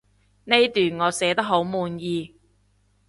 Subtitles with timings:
[0.45, 2.33] 呢段我寫得好滿意